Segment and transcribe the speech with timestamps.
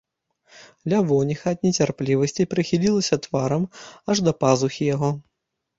[0.93, 3.63] Лявоніха ад нецярплівасці прыхілілася тварам
[4.15, 5.09] аж да пазухі яго.